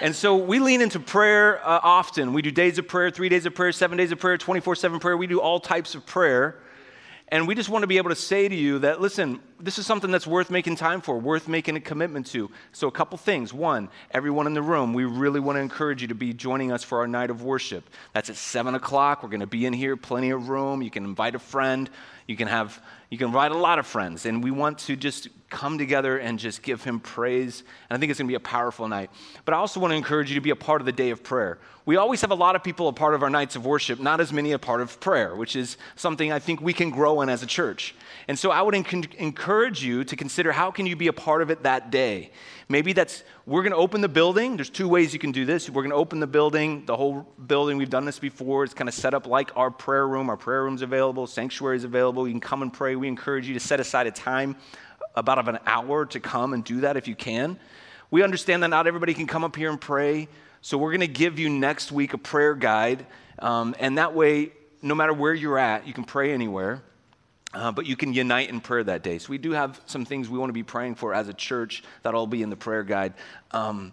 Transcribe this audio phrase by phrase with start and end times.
[0.00, 2.32] And so we lean into prayer uh, often.
[2.32, 4.98] We do days of prayer, three days of prayer, seven days of prayer, 24 7
[4.98, 5.16] prayer.
[5.16, 6.56] We do all types of prayer.
[7.28, 9.86] And we just want to be able to say to you that, listen, this is
[9.86, 12.50] something that's worth making time for, worth making a commitment to.
[12.72, 13.54] So, a couple things.
[13.54, 16.82] One, everyone in the room, we really want to encourage you to be joining us
[16.82, 17.88] for our night of worship.
[18.12, 19.22] That's at 7 o'clock.
[19.22, 20.82] We're going to be in here, plenty of room.
[20.82, 21.88] You can invite a friend.
[22.26, 24.26] You can have, you can invite a lot of friends.
[24.26, 27.62] And we want to just come together and just give him praise.
[27.88, 29.10] And I think it's going to be a powerful night.
[29.44, 31.22] But I also want to encourage you to be a part of the day of
[31.22, 31.58] prayer.
[31.84, 34.20] We always have a lot of people a part of our nights of worship, not
[34.20, 37.28] as many a part of prayer, which is something I think we can grow in
[37.28, 37.94] as a church.
[38.28, 41.50] And so I would encourage you to consider how can you be a part of
[41.50, 42.30] it that day.
[42.68, 44.56] Maybe that's we're going to open the building.
[44.56, 45.68] There's two ways you can do this.
[45.68, 47.76] We're going to open the building, the whole building.
[47.76, 48.64] We've done this before.
[48.64, 50.30] It's kind of set up like our prayer room.
[50.30, 52.26] Our prayer room's available, sanctuary's available.
[52.26, 52.94] You can come and pray.
[52.94, 54.56] We encourage you to set aside a time
[55.14, 57.58] about of an hour to come and do that if you can.
[58.10, 60.28] We understand that not everybody can come up here and pray,
[60.60, 63.06] so we're going to give you next week a prayer guide,
[63.38, 64.52] um, and that way,
[64.82, 66.82] no matter where you're at, you can pray anywhere.
[67.54, 69.18] Uh, but you can unite in prayer that day.
[69.18, 71.82] So, we do have some things we want to be praying for as a church
[72.02, 73.14] that'll be in the prayer guide.
[73.50, 73.92] Um,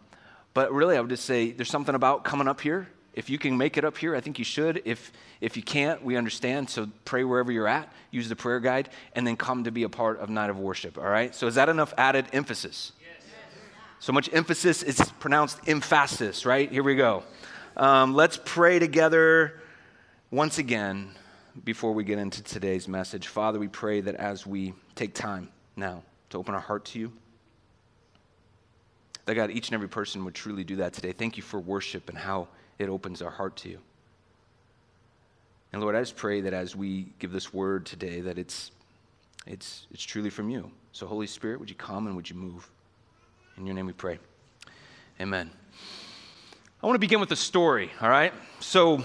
[0.53, 3.57] but really, I would just say there's something about coming up here if you can
[3.57, 4.81] make it up here, I think you should.
[4.85, 5.11] If,
[5.41, 6.69] if you can't, we understand.
[6.69, 9.89] So pray wherever you're at, use the prayer guide, and then come to be a
[9.89, 11.35] part of Night of Worship, all right?
[11.35, 12.93] So is that enough added emphasis?
[13.01, 13.27] Yes.
[13.99, 16.71] So much emphasis, it's pronounced emphasis, right?
[16.71, 17.23] Here we go.
[17.75, 19.59] Um, let's pray together
[20.31, 21.11] once again
[21.63, 23.27] before we get into today's message.
[23.27, 27.11] Father, we pray that as we take time now to open our heart to you,
[29.25, 31.11] that God, each and every person would truly do that today.
[31.11, 32.47] Thank you for worship and how
[32.77, 33.79] it opens our heart to you.
[35.71, 38.71] And Lord, I just pray that as we give this word today, that it's,
[39.45, 40.71] it's, it's truly from you.
[40.93, 42.67] So, Holy Spirit, would you come and would you move?
[43.57, 44.17] In your name we pray.
[45.21, 45.51] Amen.
[46.81, 48.33] I want to begin with a story, all right?
[48.61, 49.03] So,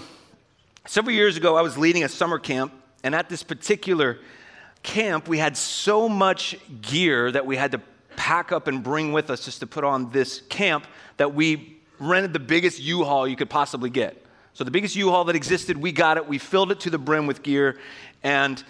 [0.85, 2.71] several years ago, I was leading a summer camp,
[3.03, 4.19] and at this particular
[4.83, 7.81] camp, we had so much gear that we had to
[8.15, 10.85] pack up and bring with us just to put on this camp
[11.17, 14.25] that we rented the biggest U-Haul you could possibly get.
[14.53, 16.27] So the biggest U-Haul that existed, we got it.
[16.27, 17.77] We filled it to the brim with gear,
[18.23, 18.63] and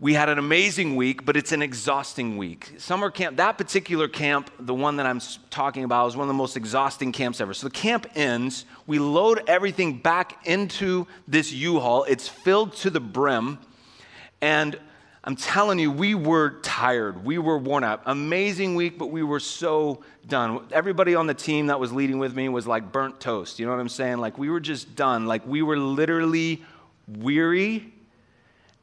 [0.00, 2.72] we had an amazing week, but it's an exhausting week.
[2.78, 6.34] Summer camp, that particular camp, the one that I'm talking about, is one of the
[6.34, 7.52] most exhausting camps ever.
[7.52, 12.04] So the camp ends, we load everything back into this U-Haul.
[12.04, 13.58] It's filled to the brim,
[14.40, 14.78] and
[15.22, 17.22] I'm telling you, we were tired.
[17.22, 18.00] We were worn out.
[18.06, 20.66] Amazing week, but we were so done.
[20.72, 23.58] Everybody on the team that was leading with me was like burnt toast.
[23.58, 24.16] You know what I'm saying?
[24.16, 25.26] Like we were just done.
[25.26, 26.62] Like we were literally
[27.06, 27.92] weary,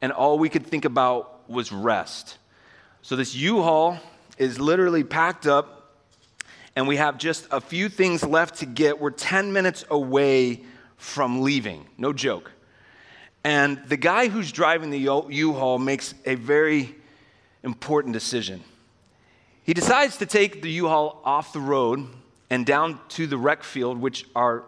[0.00, 2.38] and all we could think about was rest.
[3.02, 3.98] So this U-Haul
[4.36, 5.94] is literally packed up,
[6.76, 9.00] and we have just a few things left to get.
[9.00, 10.62] We're 10 minutes away
[10.96, 11.86] from leaving.
[11.96, 12.52] No joke.
[13.44, 16.94] And the guy who's driving the U Haul makes a very
[17.62, 18.62] important decision.
[19.62, 22.06] He decides to take the U Haul off the road
[22.50, 24.64] and down to the rec field, which are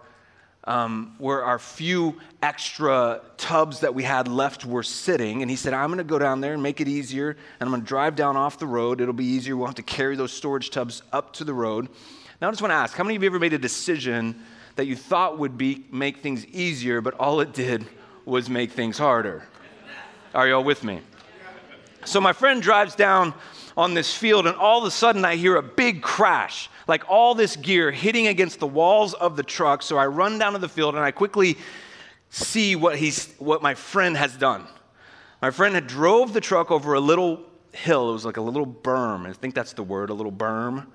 [0.65, 5.43] um, where our few extra tubs that we had left were sitting.
[5.43, 7.31] And he said, I'm going to go down there and make it easier.
[7.31, 9.01] And I'm going to drive down off the road.
[9.01, 9.57] It'll be easier.
[9.57, 11.89] We'll have to carry those storage tubs up to the road.
[12.41, 14.43] Now, I just want to ask how many of you ever made a decision
[14.77, 17.87] that you thought would be, make things easier, but all it did
[18.25, 19.47] was make things harder.
[20.35, 21.01] Are y'all with me?
[22.05, 23.35] So my friend drives down
[23.77, 27.35] on this field, and all of a sudden I hear a big crash, like all
[27.35, 29.83] this gear hitting against the walls of the truck.
[29.83, 31.57] So I run down to the field and I quickly
[32.29, 34.67] see what, he's, what my friend has done.
[35.41, 38.11] My friend had drove the truck over a little hill.
[38.11, 39.27] It was like a little berm.
[39.27, 40.87] I think that's the word, a little berm.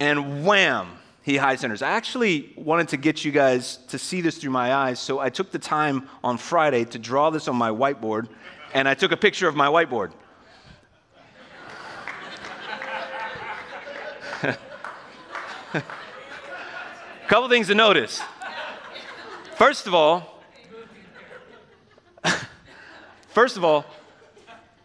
[0.00, 0.88] And wham,
[1.22, 1.80] he high centers.
[1.80, 5.30] I actually wanted to get you guys to see this through my eyes, so I
[5.30, 8.28] took the time on Friday to draw this on my whiteboard,
[8.74, 10.12] and I took a picture of my whiteboard.
[17.28, 18.22] Couple things to notice.
[19.56, 20.42] First of all,
[23.28, 23.84] first of all,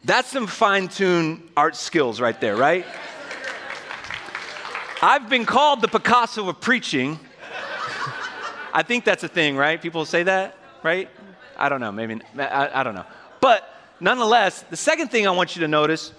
[0.03, 2.85] that's some fine tuned art skills right there, right?
[5.01, 7.19] I've been called the Picasso of preaching.
[8.73, 9.81] I think that's a thing, right?
[9.81, 11.09] People say that, right?
[11.57, 13.05] I don't know, maybe, I, I, don't know.
[13.41, 13.67] But
[13.99, 16.13] nonetheless, the second thing I want you to notice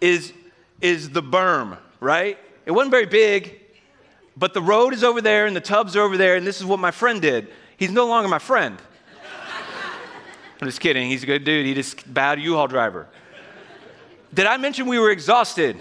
[0.00, 0.32] is,
[0.80, 2.38] is the berm, right?
[2.66, 3.63] It wasn't very big,
[4.36, 6.66] but the road is over there and the tubs are over there, and this is
[6.66, 7.48] what my friend did.
[7.76, 8.78] He's no longer my friend.
[10.60, 11.08] I'm just kidding.
[11.08, 11.66] He's a good dude.
[11.66, 13.06] He just bad U-Haul driver.
[14.32, 15.80] Did I mention we were exhausted?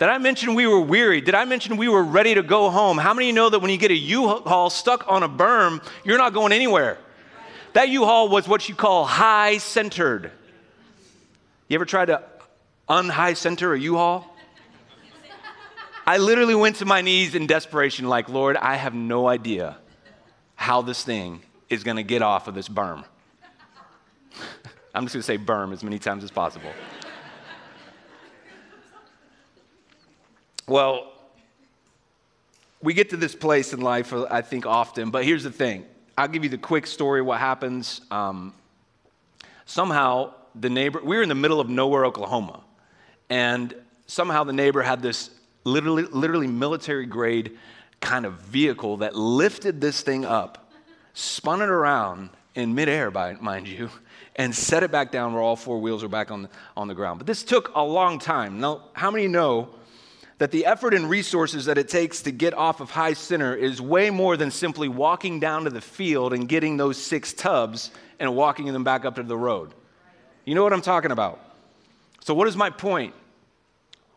[0.00, 1.20] Did I mention we were weary?
[1.20, 2.98] Did I mention we were ready to go home?
[2.98, 6.34] How many know that when you get a U-Haul stuck on a berm, you're not
[6.34, 6.98] going anywhere?
[7.74, 10.32] That U-Haul was what you call high centered.
[11.68, 12.22] You ever tried to
[12.88, 14.33] unhigh center a U-Haul?
[16.06, 19.78] I literally went to my knees in desperation, like, Lord, I have no idea
[20.54, 21.40] how this thing
[21.70, 23.04] is going to get off of this berm.
[24.94, 26.70] I'm just going to say berm as many times as possible.
[30.68, 31.12] well,
[32.82, 35.86] we get to this place in life, I think, often, but here's the thing.
[36.18, 38.02] I'll give you the quick story what happens.
[38.10, 38.52] Um,
[39.64, 42.60] somehow, the neighbor, we were in the middle of nowhere, Oklahoma,
[43.30, 43.74] and
[44.06, 45.30] somehow the neighbor had this
[45.64, 47.58] literally, literally military grade
[48.00, 50.70] kind of vehicle that lifted this thing up,
[51.14, 53.90] spun it around in midair, by, mind you,
[54.36, 56.94] and set it back down where all four wheels are back on the, on the
[56.94, 57.18] ground.
[57.18, 58.60] But this took a long time.
[58.60, 59.70] Now, how many know
[60.38, 63.80] that the effort and resources that it takes to get off of high center is
[63.80, 68.34] way more than simply walking down to the field and getting those six tubs and
[68.34, 69.72] walking them back up to the road?
[70.44, 71.40] You know what I'm talking about?
[72.20, 73.14] So, what is my point?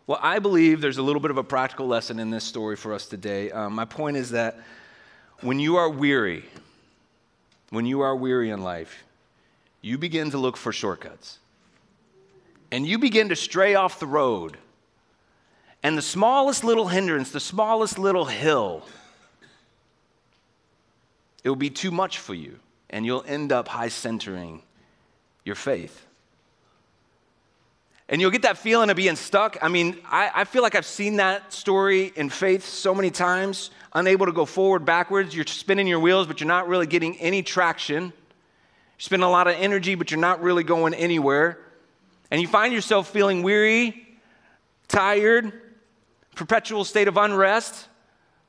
[0.07, 2.94] Well, I believe there's a little bit of a practical lesson in this story for
[2.94, 3.51] us today.
[3.51, 4.57] Um, my point is that
[5.42, 6.45] when you are weary,
[7.71, 9.04] when you are weary in life,
[9.81, 11.39] you begin to look for shortcuts.
[12.71, 14.56] And you begin to stray off the road.
[15.83, 18.83] And the smallest little hindrance, the smallest little hill,
[21.44, 22.59] it will be too much for you.
[22.89, 24.62] And you'll end up high centering
[25.44, 26.06] your faith.
[28.09, 29.57] And you'll get that feeling of being stuck.
[29.62, 33.69] I mean, I, I, feel like I've seen that story in faith so many times,
[33.94, 35.36] unable to go forward, backwards.
[35.36, 38.04] You're spinning your wheels, but you're not really getting any traction.
[38.04, 38.13] You're
[38.98, 41.59] spending a lot of energy, but you're not really going anywhere.
[42.31, 44.07] And you find yourself feeling weary,
[44.88, 45.51] tired,
[46.35, 47.87] perpetual state of unrest,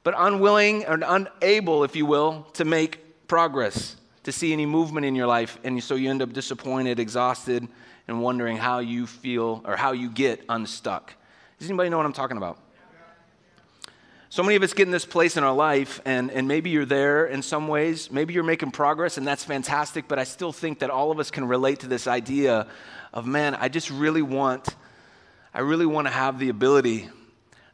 [0.04, 3.96] but unwilling and unable, if you will, to make progress,
[4.28, 5.58] to see any movement in your life.
[5.64, 7.66] And so you end up disappointed, exhausted
[8.06, 11.14] and wondering how you feel or how you get unstuck.
[11.58, 12.58] Does anybody know what I'm talking about?
[14.28, 16.84] So many of us get in this place in our life, and, and maybe you're
[16.84, 18.10] there in some ways.
[18.10, 21.30] Maybe you're making progress, and that's fantastic, but I still think that all of us
[21.30, 22.66] can relate to this idea
[23.14, 24.76] of, man, I just really want,
[25.54, 27.08] I really want to have the ability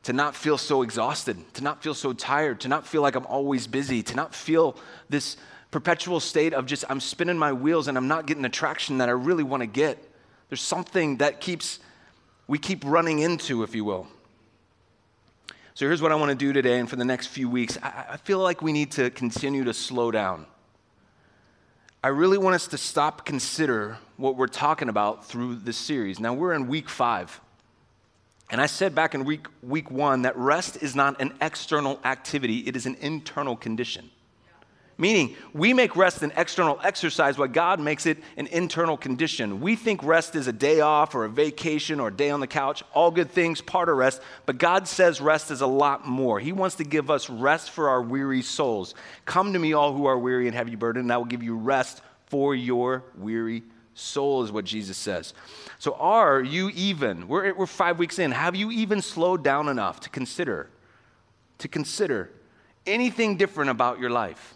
[0.04, 3.26] to not feel so exhausted, to not feel so tired, to not feel like I'm
[3.26, 4.76] always busy, to not feel
[5.08, 5.36] this
[5.74, 9.08] perpetual state of just I'm spinning my wheels and I'm not getting the traction that
[9.08, 9.98] I really want to get.
[10.48, 11.80] There's something that keeps,
[12.46, 14.06] we keep running into, if you will.
[15.74, 17.76] So here's what I want to do today and for the next few weeks.
[17.82, 20.46] I, I feel like we need to continue to slow down.
[22.04, 26.20] I really want us to stop, consider what we're talking about through this series.
[26.20, 27.40] Now, we're in week five.
[28.48, 32.58] And I said back in week, week one that rest is not an external activity,
[32.58, 34.10] it is an internal condition.
[34.96, 39.60] Meaning, we make rest an external exercise while God makes it an internal condition.
[39.60, 42.46] We think rest is a day off or a vacation or a day on the
[42.46, 46.38] couch, all good things, part of rest, but God says rest is a lot more.
[46.38, 48.94] He wants to give us rest for our weary souls.
[49.24, 51.56] Come to me, all who are weary and heavy burdened, and I will give you
[51.56, 55.34] rest for your weary soul, is what Jesus says.
[55.80, 59.98] So, are you even, we're, we're five weeks in, have you even slowed down enough
[60.00, 60.70] to consider,
[61.58, 62.30] to consider
[62.86, 64.54] anything different about your life?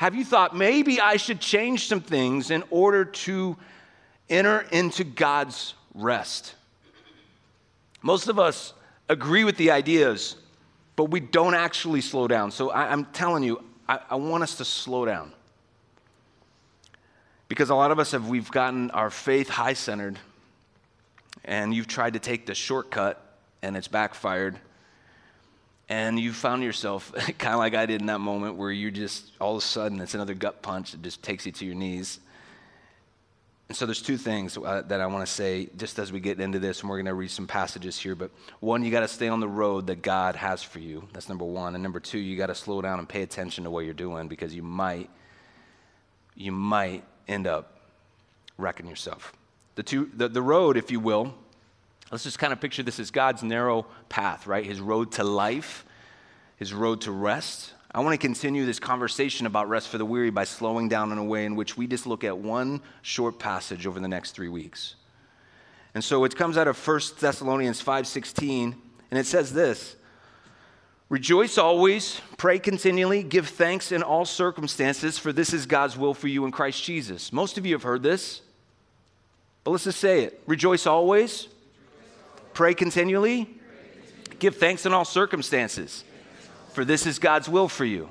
[0.00, 3.58] Have you thought maybe I should change some things in order to
[4.30, 6.54] enter into God's rest?
[8.00, 8.72] Most of us
[9.10, 10.36] agree with the ideas,
[10.96, 12.50] but we don't actually slow down.
[12.50, 15.34] So I, am telling you, I, I want us to slow down.
[17.48, 20.18] Because a lot of us have, we've gotten our faith high centered,
[21.44, 24.58] and you've tried to take the shortcut, and it's backfired.
[25.90, 29.32] And you found yourself kind of like I did in that moment where you just,
[29.40, 32.20] all of a sudden, it's another gut punch that just takes you to your knees.
[33.68, 36.40] And so there's two things uh, that I want to say just as we get
[36.40, 38.14] into this, and we're going to read some passages here.
[38.14, 38.30] But
[38.60, 41.08] one, you got to stay on the road that God has for you.
[41.12, 41.74] That's number one.
[41.74, 44.28] And number two, you got to slow down and pay attention to what you're doing
[44.28, 45.10] because you might,
[46.36, 47.80] you might end up
[48.58, 49.32] wrecking yourself.
[49.74, 51.34] The two, the, the road, if you will,
[52.10, 54.64] let's just kind of picture this as God's narrow path, right?
[54.64, 55.84] His road to life,
[56.56, 57.72] his road to rest.
[57.92, 61.18] I want to continue this conversation about rest for the weary by slowing down in
[61.18, 64.48] a way in which we just look at one short passage over the next three
[64.48, 64.94] weeks.
[65.94, 68.76] And so it comes out of 1 Thessalonians 5:16,
[69.10, 69.96] and it says this:
[71.08, 76.28] Rejoice always, pray continually, give thanks in all circumstances, for this is God's will for
[76.28, 77.32] you in Christ Jesus.
[77.32, 78.42] Most of you have heard this,
[79.64, 80.40] but let's just say it.
[80.46, 81.48] Rejoice always,
[82.52, 83.48] pray continually,
[84.38, 86.04] give thanks in all circumstances.
[86.72, 88.08] For this is God's will for you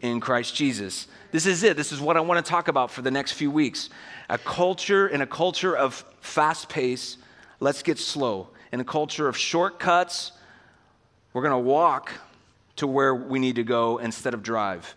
[0.00, 1.06] in Christ Jesus.
[1.32, 1.76] This is it.
[1.76, 3.90] This is what I want to talk about for the next few weeks.
[4.28, 7.16] A culture, in a culture of fast pace,
[7.60, 8.48] let's get slow.
[8.72, 10.32] In a culture of shortcuts,
[11.32, 12.12] we're going to walk
[12.76, 14.94] to where we need to go instead of drive.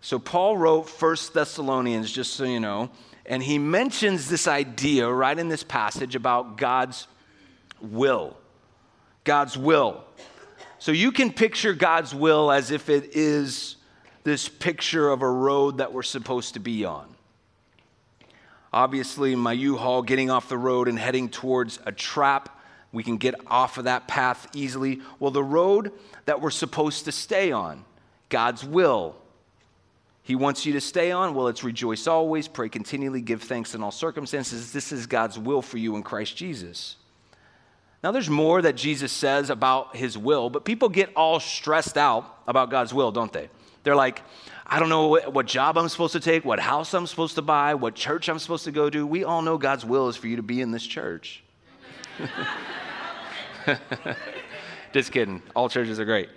[0.00, 2.90] So Paul wrote First Thessalonians, just so you know,
[3.24, 7.08] and he mentions this idea right in this passage about God's
[7.80, 8.36] will.
[9.24, 10.04] God's will.
[10.78, 13.76] So you can picture God's will as if it is
[14.24, 17.06] this picture of a road that we're supposed to be on.
[18.72, 22.60] Obviously, my U Haul getting off the road and heading towards a trap,
[22.92, 25.00] we can get off of that path easily.
[25.18, 25.92] Well, the road
[26.26, 27.84] that we're supposed to stay on,
[28.28, 29.16] God's will.
[30.22, 31.34] He wants you to stay on.
[31.34, 34.72] Well, it's rejoice always, pray continually, give thanks in all circumstances.
[34.72, 36.96] This is God's will for you in Christ Jesus.
[38.02, 42.42] Now, there's more that Jesus says about his will, but people get all stressed out
[42.46, 43.48] about God's will, don't they?
[43.82, 44.22] They're like,
[44.66, 47.42] I don't know what, what, job I'm supposed to take, what house I'm supposed to
[47.42, 49.06] buy, what church I'm supposed to go to.
[49.06, 51.42] We all know God's will is for you to be in this church.
[54.92, 55.42] Just kidding.
[55.54, 56.28] All churches are great.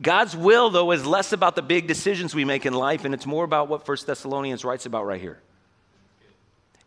[0.00, 3.26] God's will, though, is less about the big decisions we make in life, and it's
[3.26, 5.40] more about what First Thessalonians writes about right here.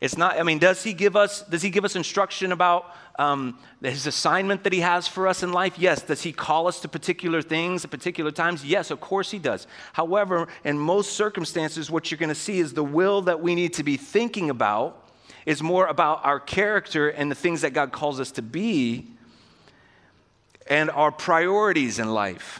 [0.01, 3.60] It's not, I mean, does he give us, does he give us instruction about um,
[3.84, 5.77] his assignment that he has for us in life?
[5.77, 6.01] Yes.
[6.01, 8.65] Does he call us to particular things at particular times?
[8.65, 9.67] Yes, of course he does.
[9.93, 13.74] However, in most circumstances, what you're going to see is the will that we need
[13.74, 15.08] to be thinking about
[15.46, 19.05] is more about our character and the things that God calls us to be
[20.67, 22.60] and our priorities in life.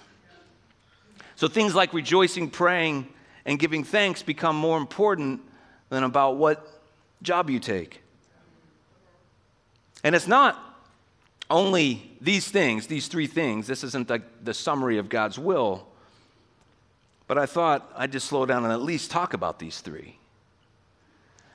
[1.36, 3.08] So things like rejoicing, praying,
[3.46, 5.42] and giving thanks become more important
[5.90, 6.81] than about what
[7.22, 8.02] job you take.
[10.04, 10.72] And it's not
[11.50, 13.68] only these things, these three things.
[13.68, 15.88] This isn't the, the summary of God's will.
[17.28, 20.18] But I thought I'd just slow down and at least talk about these three.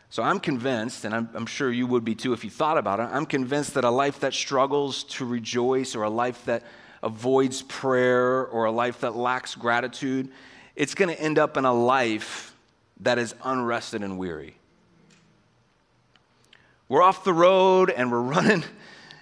[0.08, 3.00] So I'm convinced, and I'm, I'm, sure you would be too if you thought about
[3.00, 6.62] it, I'm convinced that a life that struggles to rejoice or a life that
[7.02, 10.30] avoids prayer or a life that lacks gratitude,
[10.76, 12.54] it's going to end up in a life
[13.00, 14.56] that is unrested and weary.
[16.88, 18.64] We're off the road and we're running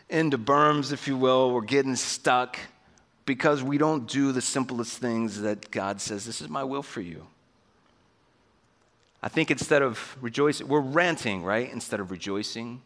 [0.09, 1.53] into berms, if you will.
[1.53, 2.59] We're getting stuck
[3.27, 7.01] because we don't do the simplest things that God says, This is my will for
[7.01, 7.27] you.
[9.23, 11.73] I think instead of rejoicing, we're ranting, right?
[11.73, 12.83] Instead of rejoicing.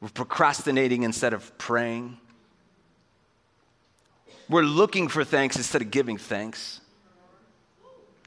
[0.00, 2.16] We're procrastinating instead of praying.
[4.48, 6.80] We're looking for thanks instead of giving thanks.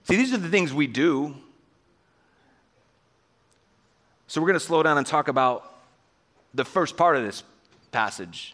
[0.03, 1.35] See, these are the things we do
[4.29, 5.73] so we're going to slow down and talk about
[6.53, 7.41] the first part of this
[7.91, 8.53] passage,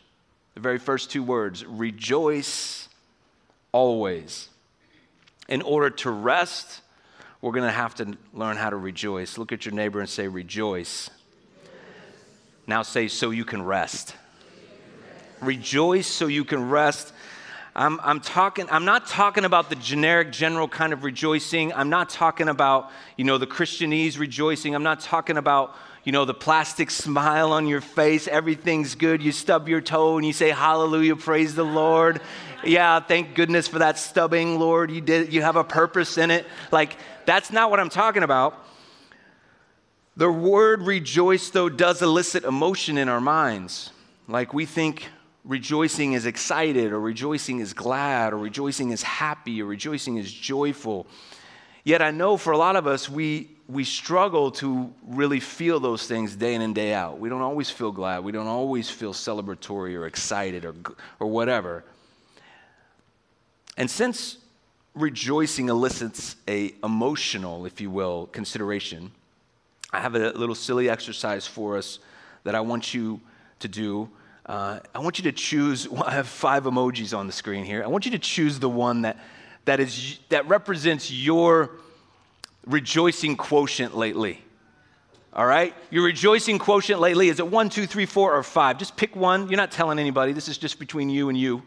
[0.54, 2.88] the very first two words rejoice
[3.74, 4.48] always.
[5.50, 6.80] In order to rest,
[7.42, 9.38] we're going to have to learn how to rejoice.
[9.38, 11.10] Look at your neighbor and say, Rejoice.
[12.66, 14.16] Now say, So you can rest.
[15.42, 17.12] Rejoice so you can rest.
[17.76, 21.74] I'm, I'm, talking, I'm not talking about the generic, general kind of rejoicing.
[21.74, 24.74] I'm not talking about, you know, the Christianese rejoicing.
[24.74, 29.22] I'm not talking about, you know, the plastic smile on your face, everything's good.
[29.22, 32.22] You stub your toe and you say, Hallelujah, praise the Lord.
[32.64, 34.90] Yeah, thank goodness for that stubbing, Lord.
[34.90, 36.46] You did you have a purpose in it.
[36.72, 38.66] Like, that's not what I'm talking about.
[40.16, 43.92] The word rejoice, though, does elicit emotion in our minds.
[44.30, 45.10] Like we think
[45.46, 51.06] rejoicing is excited, or rejoicing is glad, or rejoicing is happy, or rejoicing is joyful.
[51.84, 56.08] Yet I know for a lot of us, we, we struggle to really feel those
[56.08, 57.20] things day in and day out.
[57.20, 58.24] We don't always feel glad.
[58.24, 60.74] We don't always feel celebratory or excited or,
[61.20, 61.84] or whatever.
[63.78, 64.38] And since
[64.96, 69.12] rejoicing elicits a emotional, if you will, consideration,
[69.94, 72.00] I have a little silly exercise for us
[72.46, 73.22] that I want you
[73.60, 74.10] to do.
[74.46, 75.90] Uh, I want you to choose.
[75.90, 77.84] Well, I have five emojis on the screen here.
[77.84, 79.18] I want you to choose the one that
[79.66, 81.72] that, is, that represents your
[82.66, 84.42] rejoicing quotient lately.
[85.34, 85.76] All right?
[85.90, 88.78] Your rejoicing quotient lately is it one, two, three, four, or five?
[88.78, 89.50] Just pick one.
[89.50, 90.32] You're not telling anybody.
[90.32, 91.62] This is just between you and you.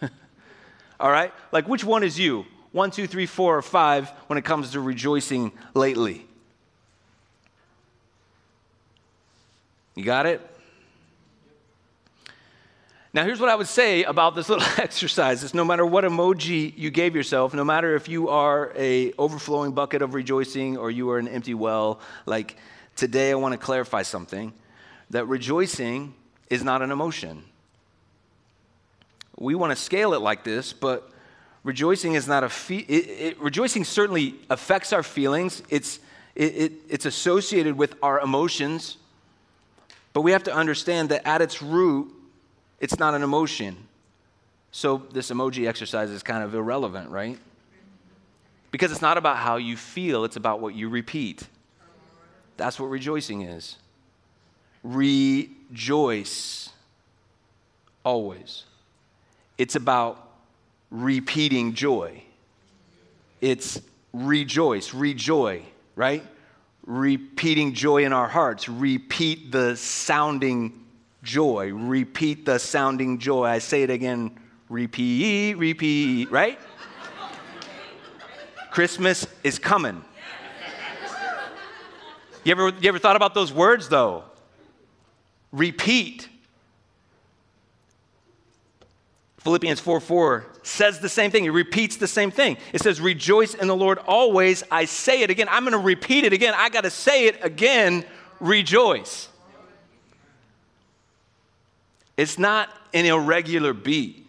[1.00, 1.32] All right?
[1.52, 2.46] Like, which one is you?
[2.72, 6.26] One, two, three, four, or five when it comes to rejoicing lately?
[9.94, 10.42] You got it?
[13.16, 16.76] Now, here's what I would say about this little exercise is no matter what emoji
[16.76, 21.08] you gave yourself, no matter if you are a overflowing bucket of rejoicing or you
[21.08, 22.58] are an empty well, like
[22.94, 24.52] today I want to clarify something
[25.08, 26.12] that rejoicing
[26.50, 27.42] is not an emotion.
[29.38, 31.10] We want to scale it like this, but
[31.64, 35.62] rejoicing is not a fe- it, it, rejoicing certainly affects our feelings.
[35.70, 36.00] It's
[36.34, 38.98] it, it's associated with our emotions,
[40.12, 42.12] but we have to understand that at its root
[42.80, 43.76] it's not an emotion.
[44.70, 47.38] So this emoji exercise is kind of irrelevant, right?
[48.70, 51.46] Because it's not about how you feel, it's about what you repeat.
[52.56, 53.76] That's what rejoicing is.
[54.82, 56.70] Rejoice
[58.04, 58.64] always.
[59.58, 60.28] It's about
[60.90, 62.22] repeating joy.
[63.40, 63.80] It's
[64.12, 65.62] rejoice, rejoy,
[65.94, 66.22] right?
[66.86, 68.68] Repeating joy in our hearts.
[68.68, 70.85] Repeat the sounding
[71.26, 71.74] joy.
[71.74, 73.44] Repeat the sounding joy.
[73.44, 76.58] I say it again repeat, repeat, right?
[78.70, 80.04] Christmas is coming.
[82.44, 84.24] You ever, you ever thought about those words though?
[85.50, 86.28] Repeat.
[89.38, 91.44] Philippians 4 4 says the same thing.
[91.44, 92.56] It repeats the same thing.
[92.72, 94.64] It says, Rejoice in the Lord always.
[94.70, 95.48] I say it again.
[95.48, 96.52] I'm going to repeat it again.
[96.56, 98.04] I got to say it again.
[98.40, 99.28] Rejoice.
[102.16, 104.26] It's not an irregular beat.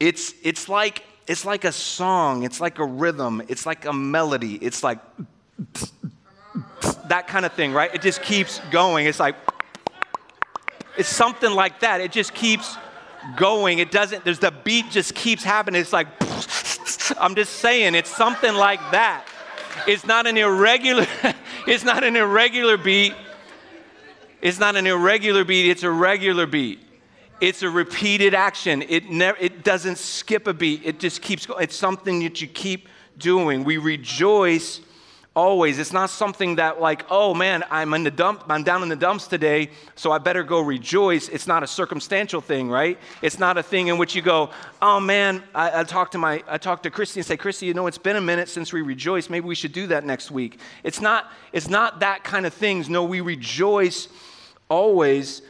[0.00, 4.54] It's, it's, like, it's like a song, it's like a rhythm, it's like a melody,
[4.56, 4.98] it's like
[7.08, 7.94] that kind of thing, right?
[7.94, 9.06] It just keeps going.
[9.06, 9.36] It's like,
[10.96, 12.00] it's something like that.
[12.00, 12.76] It just keeps
[13.36, 13.78] going.
[13.78, 15.80] It doesn't, there's the beat just keeps happening.
[15.80, 16.08] It's like,
[17.20, 19.26] I'm just saying, it's something like that.
[19.86, 21.06] It's not an irregular,
[21.66, 23.14] it's not an irregular beat.
[24.46, 26.78] It's not an irregular beat, it's a regular beat.
[27.40, 28.80] It's a repeated action.
[28.82, 31.64] It, never, it doesn't skip a beat, it just keeps going.
[31.64, 33.64] It's something that you keep doing.
[33.64, 34.82] We rejoice
[35.34, 35.80] always.
[35.80, 38.94] It's not something that, like, oh man, I'm in the dump, I'm down in the
[38.94, 41.28] dumps today, so I better go rejoice.
[41.28, 43.00] It's not a circumstantial thing, right?
[43.22, 46.44] It's not a thing in which you go, oh man, I, I talked to my,
[46.46, 48.82] I talked to Christy and say, Christy, you know, it's been a minute since we
[48.82, 49.28] rejoiced.
[49.28, 50.60] Maybe we should do that next week.
[50.84, 52.88] It's not, it's not that kind of things.
[52.88, 54.06] No, we rejoice
[54.68, 55.42] always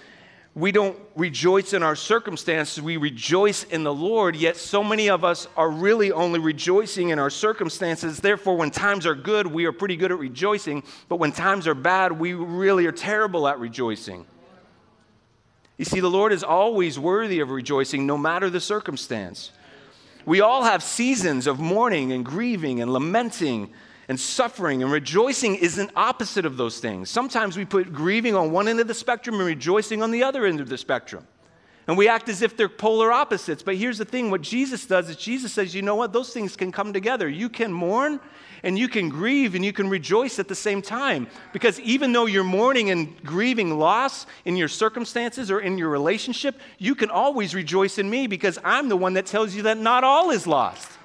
[0.57, 5.23] we don't rejoice in our circumstances, we rejoice in the Lord, yet so many of
[5.23, 8.21] us are really only rejoicing in our circumstances.
[8.21, 11.75] Therefore, when times are good, we are pretty good at rejoicing, but when times are
[11.75, 14.25] bad, we really are terrible at rejoicing.
[15.77, 19.51] You see, the Lord is always worthy of rejoicing, no matter the circumstance.
[20.25, 23.75] We all have seasons of mourning and grieving and lamenting
[24.09, 27.11] and suffering and rejoicing is an opposite of those things.
[27.11, 30.47] Sometimes we put grieving on one end of the spectrum and rejoicing on the other
[30.47, 31.27] end of the spectrum.
[31.89, 33.63] And we act as if they're polar opposites.
[33.63, 36.13] But here's the thing what Jesus does is Jesus says, you know what?
[36.13, 37.29] Those things can come together.
[37.29, 38.19] You can mourn
[38.65, 41.29] and you can grieve and you can rejoice at the same time.
[41.53, 46.59] Because even though you're mourning and grieving loss in your circumstances or in your relationship,
[46.79, 50.03] you can always rejoice in me because I'm the one that tells you that not
[50.03, 50.96] all is lost.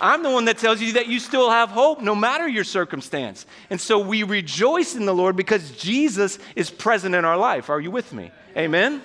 [0.00, 3.44] I'm the one that tells you that you still have hope no matter your circumstance.
[3.68, 7.68] And so we rejoice in the Lord because Jesus is present in our life.
[7.68, 8.30] Are you with me?
[8.56, 9.02] Amen?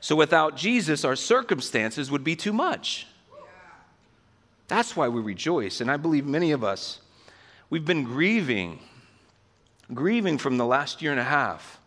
[0.00, 3.06] So without Jesus, our circumstances would be too much.
[4.66, 5.80] That's why we rejoice.
[5.80, 7.00] And I believe many of us,
[7.70, 8.80] we've been grieving
[9.94, 11.80] grieving from the last year and a half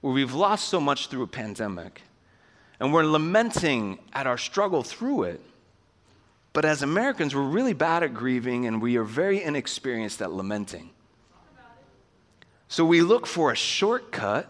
[0.00, 2.02] where we've lost so much through a pandemic
[2.80, 5.40] and we're lamenting at our struggle through it.
[6.52, 10.90] But as Americans, we're really bad at grieving and we are very inexperienced at lamenting.
[12.68, 14.48] So we look for a shortcut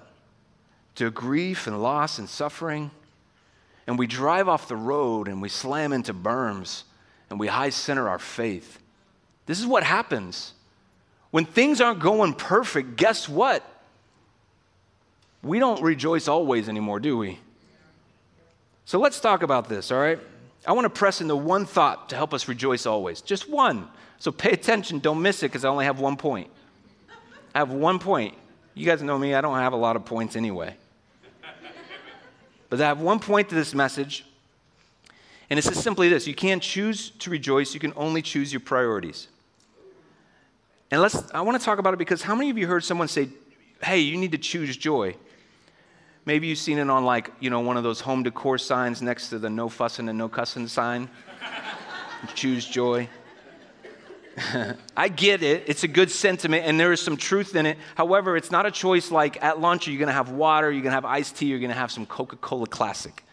[0.97, 2.91] to grief and loss and suffering,
[3.87, 6.85] and we drive off the road and we slam into berms
[7.31, 8.79] and we high center our faith.
[9.47, 10.55] This is what happens.
[11.31, 13.67] When things aren't going perfect, guess what?
[15.43, 17.41] We don't rejoice always anymore, do we?
[18.85, 20.21] So let's talk about this, all right?
[20.67, 23.21] I want to press into one thought to help us rejoice always.
[23.21, 23.89] Just one.
[24.19, 26.49] So pay attention, don't miss it because I only have one point.
[27.55, 28.35] I have one point.
[28.75, 30.77] You guys know me, I don't have a lot of points anyway.
[32.71, 34.25] But I have one point to this message,
[35.51, 38.61] and it's just simply this you can't choose to rejoice, you can only choose your
[38.61, 39.29] priorities.
[40.91, 43.09] And let's, I want to talk about it because how many of you heard someone
[43.09, 43.29] say,
[43.83, 45.17] hey, you need to choose joy?
[46.25, 49.31] Maybe you've seen it on like, you know, one of those home decor signs next
[49.31, 51.11] to the no fussing and no cussing sign.
[52.35, 53.09] choose joy.
[54.97, 55.65] I get it.
[55.67, 57.77] It's a good sentiment and there is some truth in it.
[57.97, 60.93] However, it's not a choice like at lunch, you're going to have water, you're going
[60.93, 63.25] to have iced tea, you're going to have some Coca Cola Classic.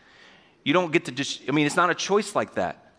[0.64, 2.92] You don't get to just, I mean, it's not a choice like that.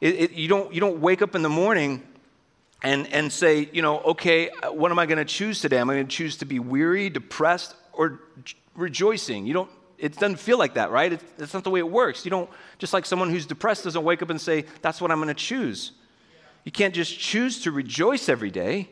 [0.00, 2.02] It, it, you, don't, you don't wake up in the morning
[2.82, 5.78] and, and say, you know, okay, what am I going to choose today?
[5.78, 8.20] Am I going to choose to be weary, depressed, or
[8.74, 9.46] rejoicing?
[9.46, 11.12] You don't, it doesn't feel like that, right?
[11.12, 12.24] It's, that's not the way it works.
[12.24, 15.18] You don't, just like someone who's depressed doesn't wake up and say, that's what I'm
[15.18, 15.92] going to choose.
[16.64, 18.88] You can't just choose to rejoice every day.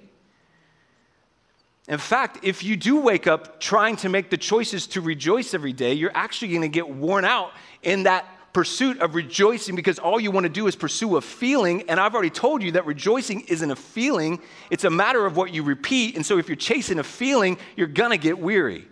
[1.88, 5.72] In fact, if you do wake up trying to make the choices to rejoice every
[5.72, 7.50] day, you're actually going to get worn out
[7.82, 11.88] in that pursuit of rejoicing because all you want to do is pursue a feeling.
[11.88, 15.52] And I've already told you that rejoicing isn't a feeling, it's a matter of what
[15.52, 16.16] you repeat.
[16.16, 18.86] And so if you're chasing a feeling, you're going to get weary.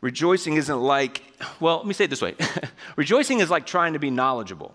[0.00, 1.22] Rejoicing isn't like,
[1.58, 2.34] well, let me say it this way
[2.96, 4.74] rejoicing is like trying to be knowledgeable.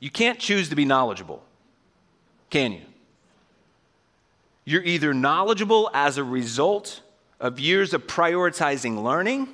[0.00, 1.44] You can't choose to be knowledgeable,
[2.50, 2.80] can you?
[4.64, 7.00] You're either knowledgeable as a result
[7.40, 9.48] of years of prioritizing learning,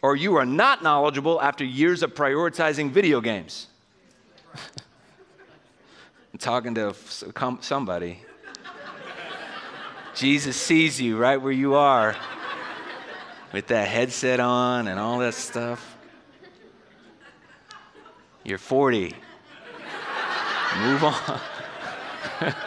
[0.00, 3.68] or you are not knowledgeable after years of prioritizing video games.
[4.54, 6.94] I'm talking to
[7.60, 8.22] somebody.
[10.14, 12.14] Jesus sees you right where you are
[13.52, 15.96] with that headset on and all that stuff.
[18.44, 19.14] You're 40.
[20.80, 21.40] Move on.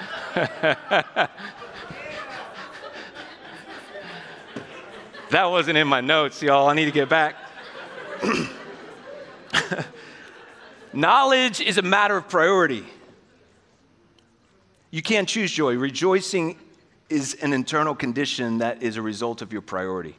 [5.29, 6.67] that wasn't in my notes, y'all.
[6.67, 7.35] I need to get back.
[10.93, 12.85] Knowledge is a matter of priority.
[14.89, 15.75] You can't choose joy.
[15.75, 16.57] Rejoicing
[17.09, 20.15] is an internal condition that is a result of your priority.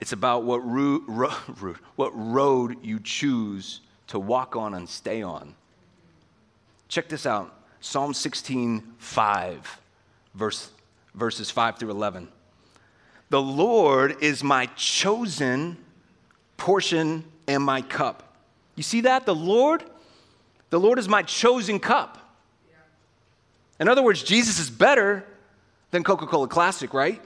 [0.00, 5.54] It's about what, ro- ro- what road you choose to walk on and stay on.
[6.88, 9.80] Check this out Psalm 16, 5,
[10.34, 10.70] verse,
[11.14, 12.28] verses 5 through 11.
[13.28, 15.76] The Lord is my chosen
[16.56, 18.36] portion and my cup.
[18.76, 19.26] You see that?
[19.26, 19.84] The Lord,
[20.70, 22.25] the Lord is my chosen cup.
[23.78, 25.24] In other words, Jesus is better
[25.90, 27.20] than Coca Cola Classic, right?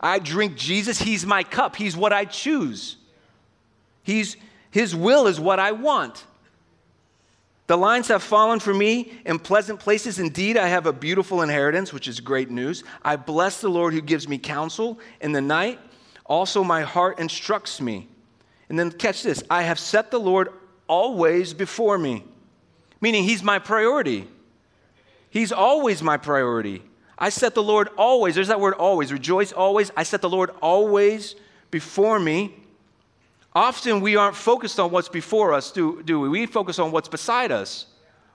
[0.00, 2.96] I drink Jesus, He's my cup, He's what I choose.
[4.02, 4.36] He's,
[4.70, 6.24] his will is what I want.
[7.66, 10.18] The lines have fallen for me in pleasant places.
[10.18, 12.84] Indeed, I have a beautiful inheritance, which is great news.
[13.02, 15.80] I bless the Lord who gives me counsel in the night.
[16.26, 18.08] Also, my heart instructs me.
[18.68, 20.48] And then catch this I have set the Lord
[20.86, 22.24] always before me,
[23.00, 24.28] meaning He's my priority.
[25.34, 26.80] He's always my priority.
[27.18, 29.90] I set the Lord always, there's that word always, rejoice always.
[29.96, 31.34] I set the Lord always
[31.72, 32.54] before me.
[33.52, 36.28] Often we aren't focused on what's before us, do, do we?
[36.28, 37.86] We focus on what's beside us.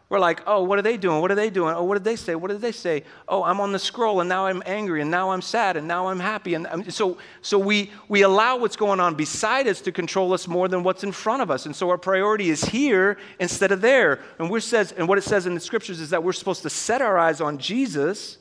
[0.10, 1.22] We're like, oh, what are they doing?
[1.22, 1.76] What are they doing?
[1.76, 2.34] Oh, what did they say?
[2.34, 3.04] What did they say?
[3.28, 6.08] Oh, I'm on the scroll and now I'm angry and now I'm sad and now
[6.08, 6.56] I'm happy.
[6.56, 10.48] And um, so, so we, we allow what's going on beside us to control us
[10.48, 11.67] more than what's in front of us.
[11.67, 14.19] And so our priority is here instead of there.
[14.39, 16.72] And, we're says, and what it says in the scriptures is that we're supposed to
[16.72, 18.39] set our eyes on Jesus,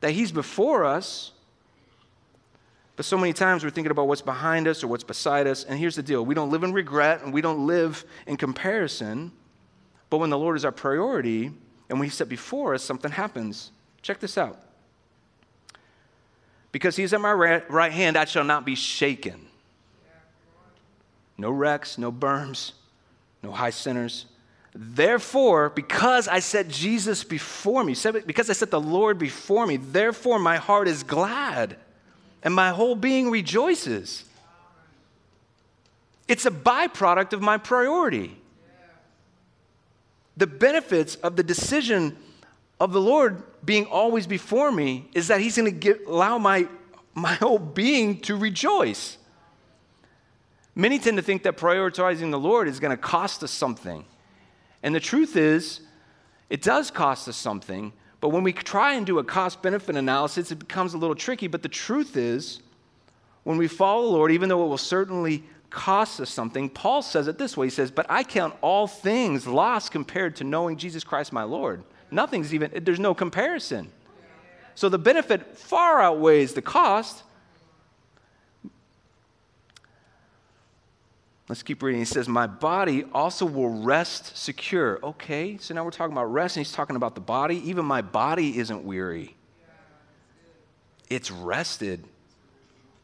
[0.00, 1.32] that he's before us.
[2.96, 5.64] But so many times we're thinking about what's behind us or what's beside us.
[5.64, 9.32] And here's the deal we don't live in regret and we don't live in comparison.
[10.10, 11.52] But when the Lord is our priority
[11.88, 13.70] and He's set before us, something happens.
[14.02, 14.60] Check this out.
[16.72, 19.46] Because He's at my right hand, I shall not be shaken.
[21.38, 22.72] No wrecks, no berms,
[23.42, 24.26] no high centers.
[24.74, 27.96] Therefore, because I set Jesus before me,
[28.26, 31.76] because I set the Lord before me, therefore my heart is glad
[32.42, 34.24] and my whole being rejoices.
[36.28, 38.39] It's a byproduct of my priority.
[40.40, 42.16] The benefits of the decision
[42.80, 46.66] of the Lord being always before me is that He's going to allow my,
[47.14, 49.18] my whole being to rejoice.
[50.74, 54.02] Many tend to think that prioritizing the Lord is going to cost us something.
[54.82, 55.80] And the truth is,
[56.48, 60.50] it does cost us something, but when we try and do a cost benefit analysis,
[60.50, 61.48] it becomes a little tricky.
[61.48, 62.60] But the truth is,
[63.44, 67.28] when we follow the Lord, even though it will certainly cost us something, Paul says
[67.28, 71.04] it this way He says, But I count all things lost compared to knowing Jesus
[71.04, 71.82] Christ my Lord.
[72.10, 73.90] Nothing's even, there's no comparison.
[74.74, 77.22] So the benefit far outweighs the cost.
[81.48, 82.00] Let's keep reading.
[82.00, 85.00] He says, My body also will rest secure.
[85.02, 87.56] Okay, so now we're talking about rest, and he's talking about the body.
[87.68, 89.36] Even my body isn't weary,
[91.08, 92.04] it's rested.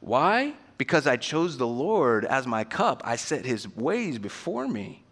[0.00, 0.54] Why?
[0.78, 3.02] Because I chose the Lord as my cup.
[3.04, 5.02] I set his ways before me.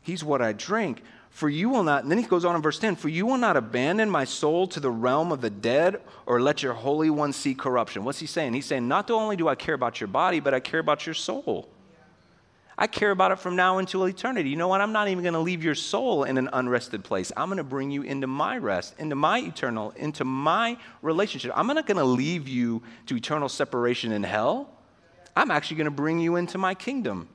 [0.00, 1.02] He's what I drink.
[1.32, 3.38] For you will not, and then he goes on in verse 10 For you will
[3.38, 7.32] not abandon my soul to the realm of the dead or let your Holy One
[7.32, 8.04] see corruption.
[8.04, 8.52] What's he saying?
[8.52, 11.14] He's saying, Not only do I care about your body, but I care about your
[11.14, 11.70] soul.
[12.78, 14.48] I care about it from now until eternity.
[14.48, 14.80] You know what?
[14.80, 17.30] I'm not even going to leave your soul in an unrested place.
[17.36, 21.52] I'm going to bring you into my rest, into my eternal, into my relationship.
[21.54, 24.70] I'm not going to leave you to eternal separation in hell.
[25.36, 27.28] I'm actually going to bring you into my kingdom.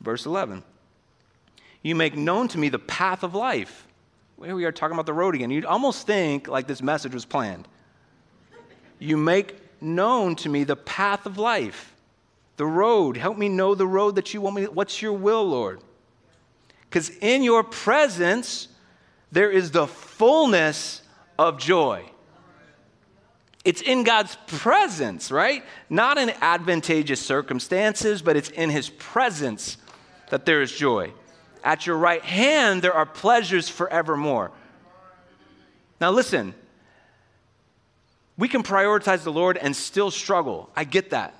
[0.00, 0.62] Verse 11
[1.82, 3.86] You make known to me the path of life.
[4.42, 5.50] Here we are talking about the road again.
[5.50, 7.68] You'd almost think like this message was planned.
[8.98, 11.93] You make known to me the path of life
[12.56, 13.16] the road.
[13.16, 14.64] Help me know the road that you want me.
[14.64, 15.80] What's your will, Lord?
[16.82, 18.68] Because in your presence,
[19.32, 21.02] there is the fullness
[21.38, 22.04] of joy.
[23.64, 25.64] It's in God's presence, right?
[25.88, 29.78] Not in advantageous circumstances, but it's in His presence
[30.30, 31.12] that there is joy.
[31.64, 34.52] At your right hand, there are pleasures forevermore.
[36.00, 36.54] Now, listen,
[38.36, 40.68] we can prioritize the Lord and still struggle.
[40.76, 41.34] I get that.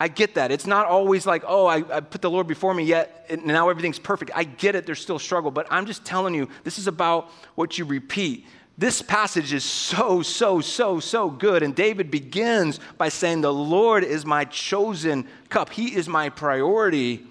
[0.00, 0.50] I get that.
[0.50, 3.68] It's not always like, oh, I, I, put the Lord before me yet, and now
[3.68, 4.32] everything's perfect.
[4.34, 7.78] I get it, there's still struggle, but I'm just telling you, this is about what
[7.78, 8.46] you repeat.
[8.76, 11.62] This passage is so, so, so, so good.
[11.62, 17.24] And David begins by saying, The Lord is my chosen cup, He is my priority.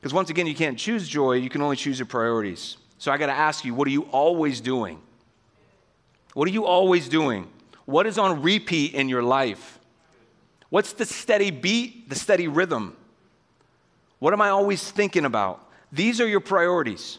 [0.00, 2.76] Because once again, you can't choose joy, you can only choose your priorities.
[2.98, 5.00] So I got to ask you, what are you always doing?
[6.34, 7.48] What are you always doing?
[7.84, 9.75] What is on repeat in your life?
[10.68, 12.96] What's the steady beat, the steady rhythm?
[14.18, 15.68] What am I always thinking about?
[15.92, 17.18] These are your priorities.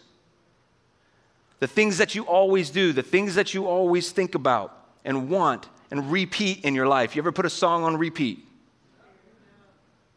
[1.59, 5.67] The things that you always do, the things that you always think about and want
[5.89, 7.15] and repeat in your life.
[7.15, 8.43] You ever put a song on repeat?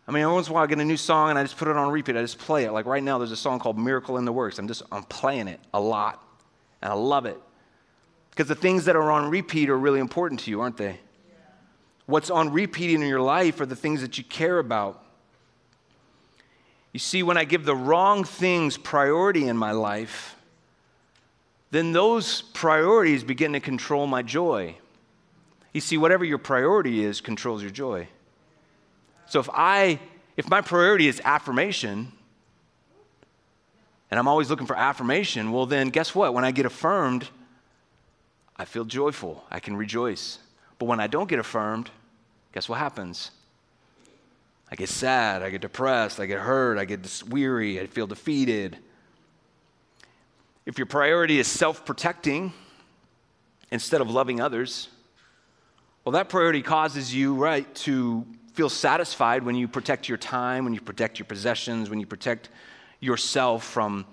[0.09, 1.69] I mean, once in a while I get a new song and I just put
[1.69, 2.16] it on repeat.
[2.16, 2.73] I just play it.
[2.73, 4.59] Like right now, there's a song called Miracle in the Works.
[4.59, 6.23] I'm just, I'm playing it a lot.
[6.83, 7.38] And I love it.
[8.31, 10.99] Because the things that are on repeat are really important to you, aren't they?
[12.11, 15.05] What's on repeat in your life are the things that you care about.
[16.92, 20.35] You see, when I give the wrong things priority in my life,
[21.70, 24.75] then those priorities begin to control my joy.
[25.73, 28.09] You see, whatever your priority is controls your joy.
[29.27, 30.01] So if I
[30.37, 32.11] if my priority is affirmation
[34.11, 36.35] and I'm always looking for affirmation, well then guess what?
[36.35, 37.29] When I get affirmed,
[38.57, 39.44] I feel joyful.
[39.49, 40.40] I can rejoice.
[40.81, 41.90] But when I don't get affirmed,
[42.53, 43.31] guess what happens?
[44.71, 48.79] I get sad, I get depressed, I get hurt, I get weary, I feel defeated.
[50.65, 52.53] If your priority is self protecting
[53.73, 54.89] instead of loving others,
[56.05, 60.75] well, that priority causes you, right, to feel satisfied when you protect your time, when
[60.75, 62.49] you protect your possessions, when you protect
[63.01, 64.07] yourself from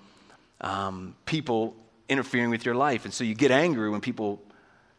[0.62, 1.76] um, people
[2.10, 3.06] interfering with your life.
[3.06, 4.42] And so you get angry when people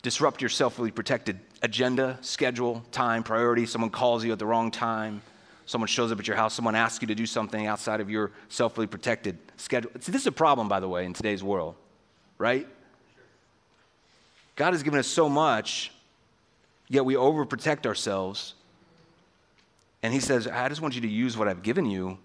[0.02, 3.66] disrupt your self protected agenda, schedule, time, priority.
[3.66, 5.22] Someone calls you at the wrong time.
[5.66, 6.54] Someone shows up at your house.
[6.54, 9.90] Someone asks you to do something outside of your self protected schedule.
[10.00, 11.74] See, this is a problem, by the way, in today's world,
[12.38, 12.66] right?
[14.56, 15.92] God has given us so much,
[16.88, 18.54] yet we overprotect ourselves.
[20.02, 22.18] And He says, I just want you to use what I've given you,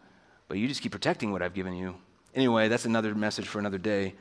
[0.48, 1.96] but you just keep protecting what I've given you.
[2.34, 4.14] Anyway, that's another message for another day.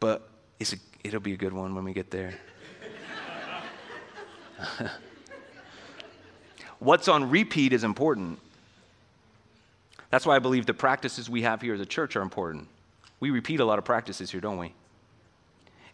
[0.00, 0.28] But
[0.60, 2.34] a, it'll be a good one when we get there.
[6.78, 8.38] What's on repeat is important.
[10.10, 12.68] That's why I believe the practices we have here as a church are important.
[13.20, 14.74] We repeat a lot of practices here, don't we?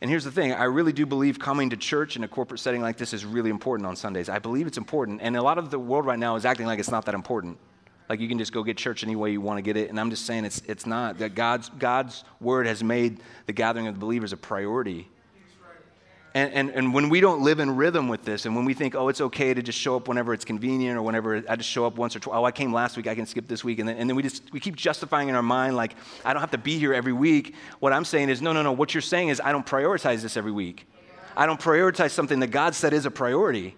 [0.01, 2.81] And here's the thing I really do believe coming to church in a corporate setting
[2.81, 4.29] like this is really important on Sundays.
[4.29, 5.21] I believe it's important.
[5.23, 7.59] And a lot of the world right now is acting like it's not that important.
[8.09, 9.91] Like you can just go get church any way you want to get it.
[9.91, 11.19] And I'm just saying it's, it's not.
[11.19, 15.09] That God's, God's word has made the gathering of the believers a priority.
[16.35, 18.95] And, and, and when we don't live in rhythm with this, and when we think,
[18.95, 21.87] oh, it's okay to just show up whenever it's convenient or whenever I just show
[21.87, 23.89] up once or twice, oh, I came last week, I can skip this week, and
[23.89, 26.51] then, and then we just we keep justifying in our mind, like, I don't have
[26.51, 27.55] to be here every week.
[27.81, 28.73] What I'm saying is, no, no, no.
[28.73, 30.87] What you're saying is, I don't prioritize this every week.
[31.37, 33.75] I don't prioritize something that God said is a priority.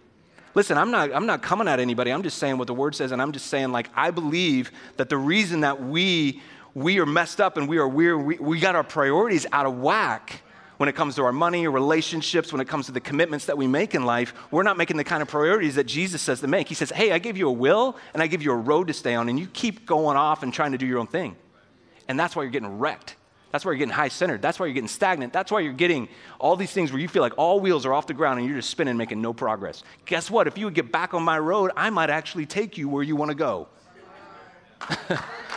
[0.54, 2.10] Listen, I'm not, I'm not coming at anybody.
[2.10, 5.08] I'm just saying what the word says, and I'm just saying, like, I believe that
[5.08, 6.42] the reason that we
[6.74, 9.78] we are messed up and we are weird, we, we got our priorities out of
[9.78, 10.42] whack
[10.80, 13.58] when it comes to our money or relationships, when it comes to the commitments that
[13.58, 16.46] we make in life, we're not making the kind of priorities that Jesus says to
[16.46, 16.68] make.
[16.68, 18.94] He says, Hey, I give you a will and I give you a road to
[18.94, 21.36] stay on, and you keep going off and trying to do your own thing.
[22.08, 23.16] And that's why you're getting wrecked.
[23.50, 24.40] That's why you're getting high centered.
[24.40, 25.34] That's why you're getting stagnant.
[25.34, 28.06] That's why you're getting all these things where you feel like all wheels are off
[28.06, 29.82] the ground and you're just spinning, making no progress.
[30.06, 30.46] Guess what?
[30.46, 33.16] If you would get back on my road, I might actually take you where you
[33.16, 33.68] want to go.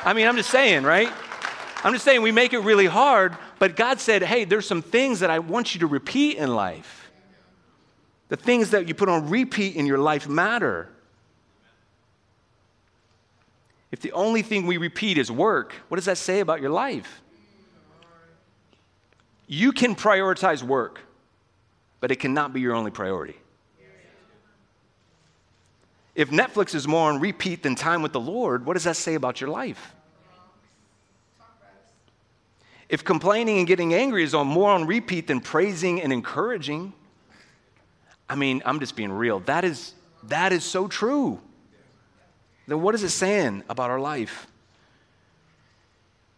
[0.03, 1.09] I mean, I'm just saying, right?
[1.83, 5.19] I'm just saying we make it really hard, but God said, hey, there's some things
[5.19, 7.11] that I want you to repeat in life.
[8.29, 10.87] The things that you put on repeat in your life matter.
[13.91, 17.21] If the only thing we repeat is work, what does that say about your life?
[19.45, 21.01] You can prioritize work,
[21.99, 23.35] but it cannot be your only priority.
[26.15, 29.15] If Netflix is more on repeat than time with the Lord, what does that say
[29.15, 29.93] about your life?
[32.93, 36.93] If complaining and getting angry is on more on repeat than praising and encouraging,
[38.29, 39.39] I mean, I'm just being real.
[39.39, 41.39] That is, that is so true.
[42.67, 44.45] Then what is it saying about our life?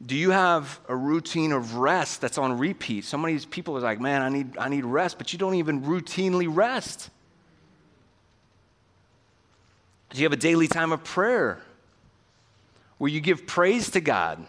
[0.06, 3.14] Do you have a routine of rest that's on repeat?
[3.14, 5.82] Of these people are like, man, I need, I need rest, but you don't even
[5.82, 7.10] routinely rest.
[10.12, 11.62] Do you have a daily time of prayer
[12.98, 14.48] where you give praise to God?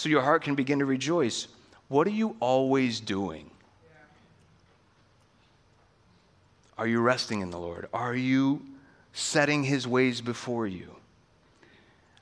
[0.00, 1.46] So your heart can begin to rejoice.
[1.88, 3.50] What are you always doing?
[6.78, 7.86] Are you resting in the Lord?
[7.92, 8.62] Are you
[9.12, 10.96] setting his ways before you?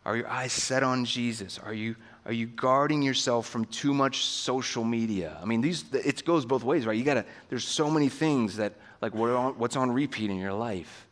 [0.04, 1.60] Are your eyes set on Jesus?
[1.60, 1.94] Are you,
[2.26, 5.38] are you guarding yourself from too much social media?
[5.40, 6.96] I mean, these, it goes both ways, right?
[6.96, 10.52] You gotta, there's so many things that, like, what on, what's on repeat in your
[10.52, 11.06] life?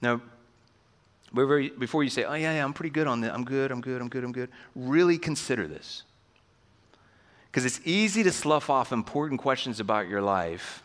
[0.00, 0.20] Now,
[1.34, 4.00] before you say, oh, yeah, yeah, I'm pretty good on this, I'm good, I'm good,
[4.00, 6.02] I'm good, I'm good, really consider this.
[7.50, 10.82] Because it's easy to slough off important questions about your life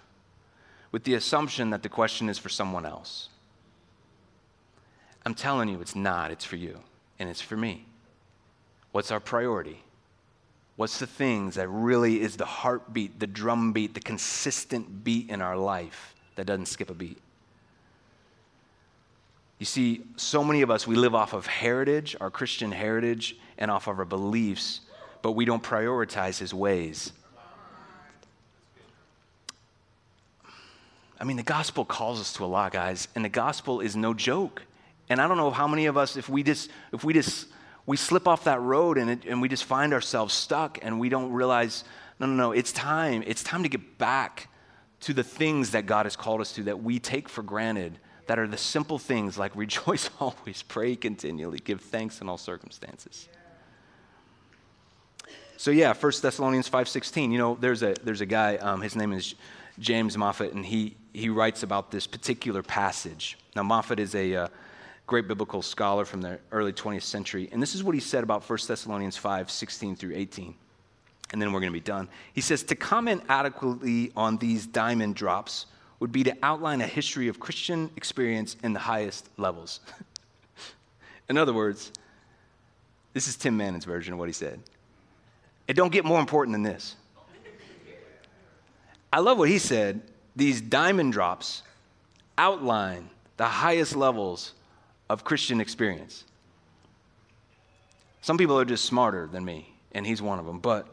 [0.92, 3.30] with the assumption that the question is for someone else.
[5.26, 6.80] I'm telling you, it's not, it's for you,
[7.20, 7.86] and it's for me.
[8.92, 9.84] What's our priority?
[10.78, 15.58] What's the things that really is the heartbeat, the drumbeat, the consistent beat in our
[15.58, 17.20] life that doesn't skip a beat?
[19.60, 23.72] You see, so many of us, we live off of heritage, our Christian heritage, and
[23.72, 24.82] off of our beliefs,
[25.22, 27.12] but we don't prioritize his ways.
[31.20, 34.14] I mean, the gospel calls us to a lot, guys, and the gospel is no
[34.14, 34.62] joke.
[35.10, 37.48] And I don't know how many of us, if we just, if we just,
[37.88, 41.10] we slip off that road and, it, and we just find ourselves stuck and we
[41.10, 41.84] don't realize,
[42.20, 43.24] no, no, no, it's time.
[43.26, 44.50] It's time to get back
[45.00, 48.38] to the things that God has called us to that we take for granted that
[48.38, 53.28] are the simple things like rejoice always, pray continually, give thanks in all circumstances.
[55.58, 59.12] So yeah, 1 Thessalonians 5.16, you know, there's a, there's a guy, um, his name
[59.12, 59.34] is
[59.80, 63.38] James Moffatt, and he, he writes about this particular passage.
[63.56, 64.48] Now, Moffatt is a uh,
[65.08, 68.48] great biblical scholar from the early 20th century, and this is what he said about
[68.48, 70.54] 1 Thessalonians 5:16 through 18.
[71.34, 72.08] And then we're going to be done.
[72.34, 75.66] He says, to comment adequately on these diamond drops,
[76.00, 79.80] would be to outline a history of Christian experience in the highest levels.
[81.30, 81.92] in other words,
[83.14, 84.60] this is Tim Mannon's version of what he said.
[85.68, 86.96] It don't get more important than this.
[89.12, 90.02] I love what he said.
[90.36, 91.64] These diamond drops
[92.38, 94.54] outline the highest levels
[95.10, 96.26] of Christian experience.
[98.22, 100.60] Some people are just smarter than me, and he's one of them.
[100.60, 100.88] But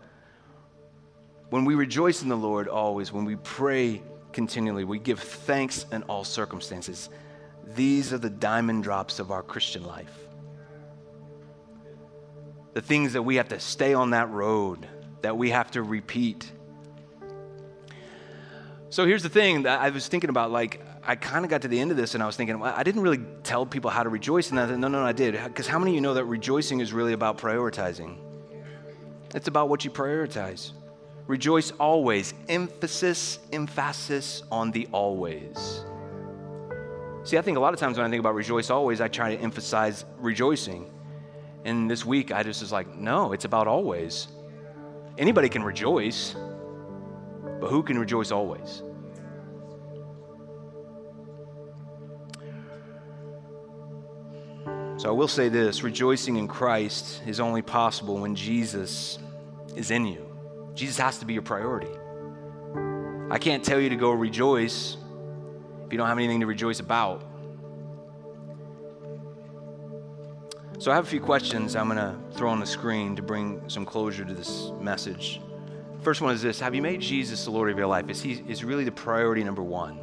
[1.51, 4.03] when we rejoice in the Lord always, when we pray
[4.35, 4.85] continually.
[4.85, 7.09] We give thanks in all circumstances.
[7.75, 10.13] These are the diamond drops of our Christian life.
[12.75, 14.87] The things that we have to stay on that road,
[15.23, 16.51] that we have to repeat.
[18.91, 21.69] So here's the thing that I was thinking about like, I kind of got to
[21.69, 24.03] the end of this and I was thinking, well, I didn't really tell people how
[24.03, 24.51] to rejoice.
[24.51, 25.33] And I said, no, no, no, I did.
[25.45, 28.19] Because how many of you know that rejoicing is really about prioritizing?
[29.35, 30.73] It's about what you prioritize.
[31.27, 32.35] Rejoice always.
[32.49, 35.85] Emphasis, emphasis on the always.
[37.25, 39.35] See, I think a lot of times when I think about rejoice always, I try
[39.35, 40.91] to emphasize rejoicing.
[41.65, 44.29] And this week, I just was like, no, it's about always.
[45.17, 46.35] Anybody can rejoice,
[47.61, 48.83] but who can rejoice always?
[54.99, 59.19] So I will say this rejoicing in Christ is only possible when Jesus
[59.75, 60.24] is in you.
[60.75, 61.91] Jesus has to be your priority.
[63.31, 64.97] I can't tell you to go rejoice
[65.87, 67.23] if you don't have anything to rejoice about.
[70.79, 73.69] So I have a few questions I'm going to throw on the screen to bring
[73.69, 75.41] some closure to this message.
[76.03, 78.11] First one is this Have you made Jesus the Lord of your life?
[78.11, 79.99] Is he is really the priority number one?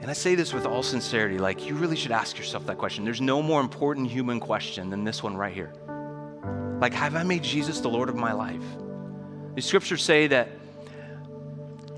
[0.00, 3.04] And I say this with all sincerity, like you really should ask yourself that question.
[3.04, 5.72] There's no more important human question than this one right here.
[6.82, 8.64] Like, have I made Jesus the Lord of my life?
[9.54, 10.48] The scriptures say that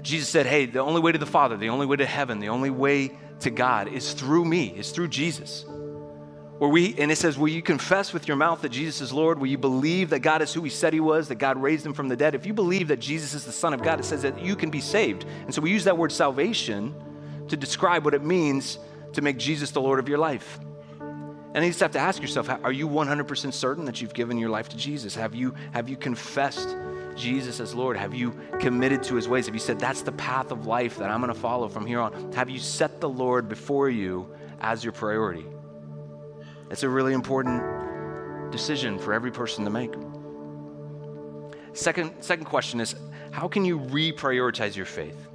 [0.02, 2.50] Jesus said, Hey, the only way to the Father, the only way to heaven, the
[2.50, 5.64] only way to God is through me, is through Jesus.
[6.58, 9.38] Where we, and it says, Will you confess with your mouth that Jesus is Lord?
[9.38, 11.94] Will you believe that God is who He said He was, that God raised Him
[11.94, 12.34] from the dead?
[12.34, 14.68] If you believe that Jesus is the Son of God, it says that you can
[14.68, 15.24] be saved.
[15.44, 16.94] And so we use that word salvation
[17.48, 18.78] to describe what it means
[19.14, 20.58] to make Jesus the Lord of your life.
[21.54, 24.50] And you just have to ask yourself, are you 100% certain that you've given your
[24.50, 25.14] life to Jesus?
[25.14, 26.76] Have you, have you confessed
[27.14, 27.96] Jesus as Lord?
[27.96, 29.46] Have you committed to his ways?
[29.46, 32.00] Have you said, that's the path of life that I'm going to follow from here
[32.00, 32.32] on?
[32.32, 34.28] Have you set the Lord before you
[34.60, 35.46] as your priority?
[36.70, 37.62] It's a really important
[38.50, 39.94] decision for every person to make.
[41.72, 42.96] Second, second question is,
[43.30, 45.28] how can you reprioritize your faith?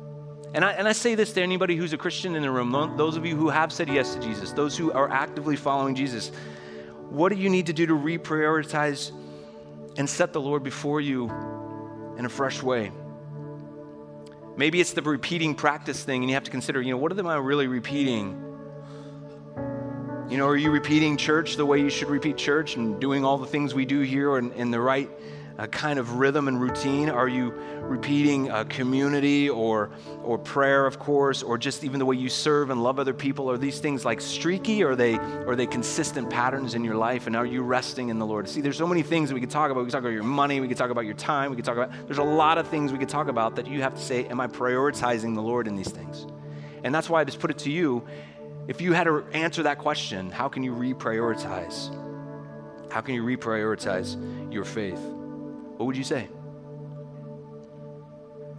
[0.53, 3.17] And I, and I say this to anybody who's a Christian in the room, those
[3.17, 6.31] of you who have said yes to Jesus, those who are actively following Jesus.
[7.09, 9.11] What do you need to do to reprioritize
[9.97, 11.29] and set the Lord before you
[12.17, 12.91] in a fresh way?
[14.57, 17.27] Maybe it's the repeating practice thing, and you have to consider, you know, what am
[17.27, 18.45] I really repeating?
[20.29, 23.37] You know, are you repeating church the way you should repeat church and doing all
[23.37, 25.09] the things we do here in, in the right
[25.59, 27.09] a kind of rhythm and routine?
[27.09, 29.91] Are you repeating a community or,
[30.23, 33.51] or prayer, of course, or just even the way you serve and love other people?
[33.51, 37.27] Are these things like streaky or are they, are they consistent patterns in your life?
[37.27, 38.47] And are you resting in the Lord?
[38.47, 39.81] See, there's so many things that we could talk about.
[39.81, 41.75] We could talk about your money, we could talk about your time, we could talk
[41.75, 44.25] about, there's a lot of things we could talk about that you have to say,
[44.27, 46.25] Am I prioritizing the Lord in these things?
[46.85, 48.07] And that's why I just put it to you.
[48.69, 51.93] If you had to answer that question, how can you reprioritize?
[52.91, 55.18] How can you reprioritize your faith?
[55.79, 56.27] What would you say?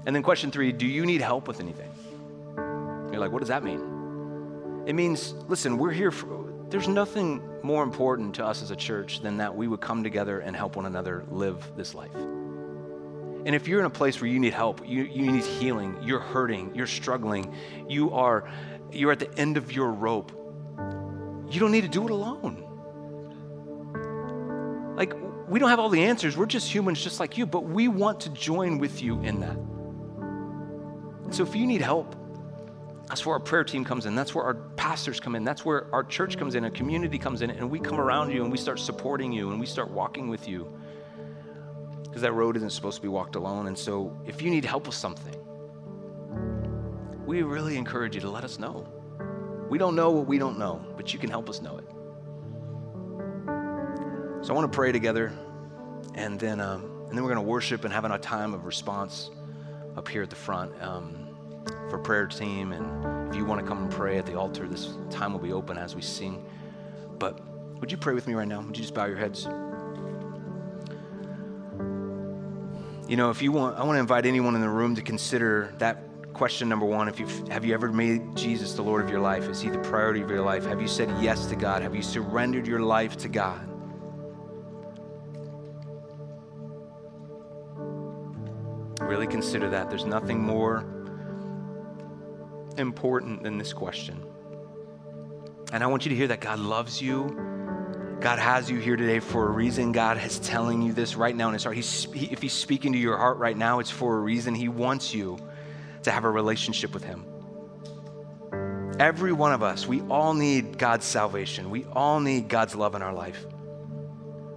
[0.07, 1.91] And then question three do you need help with anything?
[2.57, 4.85] You're like, what does that mean?
[4.87, 9.21] It means, listen, we're here for, there's nothing more important to us as a church
[9.21, 12.15] than that we would come together and help one another live this life.
[12.15, 16.21] And if you're in a place where you need help, you, you need healing, you're
[16.21, 17.55] hurting, you're struggling,
[17.87, 18.51] you are
[18.93, 20.33] you're at the end of your rope,
[21.51, 22.70] you don't need to do it alone.
[25.51, 26.37] We don't have all the answers.
[26.37, 29.57] We're just humans just like you, but we want to join with you in that.
[31.25, 32.15] And so if you need help,
[33.09, 34.15] that's where our prayer team comes in.
[34.15, 35.43] That's where our pastors come in.
[35.43, 38.45] That's where our church comes in, a community comes in, and we come around you
[38.45, 40.73] and we start supporting you and we start walking with you.
[42.05, 43.67] Because that road isn't supposed to be walked alone.
[43.67, 45.35] And so if you need help with something,
[47.27, 48.87] we really encourage you to let us know.
[49.69, 51.85] We don't know what we don't know, but you can help us know it.
[54.43, 55.33] So I want to pray together,
[56.15, 59.31] and then um, and then we're going to worship and have a time of response
[59.97, 61.29] up here at the front um,
[61.91, 62.73] for prayer team.
[62.73, 65.53] And if you want to come and pray at the altar, this time will be
[65.53, 66.47] open as we sing.
[67.19, 67.39] But
[67.81, 68.61] would you pray with me right now?
[68.63, 69.45] Would you just bow your heads?
[73.09, 75.75] You know, if you want, I want to invite anyone in the room to consider
[75.79, 79.19] that question number one if you have you ever made jesus the lord of your
[79.19, 81.95] life is he the priority of your life have you said yes to god have
[81.95, 83.70] you surrendered your life to god
[89.11, 89.91] really consider that.
[89.91, 90.85] There's nothing more
[92.79, 94.25] important than this question.
[95.73, 98.17] And I want you to hear that God loves you.
[98.21, 99.91] God has you here today for a reason.
[99.91, 101.75] God is telling you this right now in His heart.
[101.75, 104.55] He's, he, if He's speaking to your heart right now, it's for a reason.
[104.55, 105.39] He wants you
[106.05, 107.25] to have a relationship with Him.
[109.01, 111.71] Every one of us, we all need God's salvation.
[111.71, 113.45] We all need God's love in our life.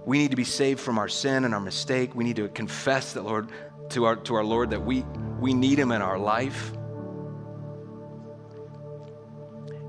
[0.06, 2.14] We need to be saved from our sin and our mistake.
[2.14, 3.48] We need to confess that, Lord,
[3.90, 5.04] to our, to our Lord that we,
[5.40, 6.72] we need Him in our life.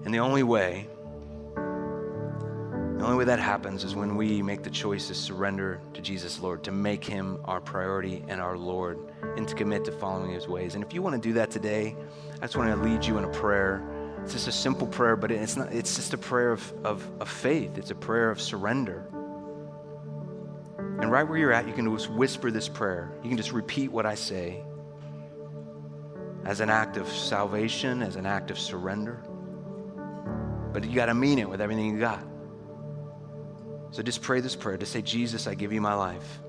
[0.05, 0.87] And the only way,
[1.55, 6.39] the only way that happens is when we make the choice to surrender to Jesus,
[6.39, 8.99] Lord, to make him our priority and our Lord,
[9.35, 10.75] and to commit to following his ways.
[10.75, 11.95] And if you want to do that today,
[12.37, 13.83] I just want to lead you in a prayer.
[14.23, 17.27] It's just a simple prayer, but it's not it's just a prayer of, of, of
[17.27, 17.77] faith.
[17.77, 19.07] It's a prayer of surrender.
[21.05, 23.11] And right where you're at, you can just whisper this prayer.
[23.21, 24.63] You can just repeat what I say
[26.43, 29.21] as an act of salvation, as an act of surrender.
[30.73, 32.23] But you got to mean it with everything you got.
[33.91, 36.39] So just pray this prayer to say, Jesus, I give you my life.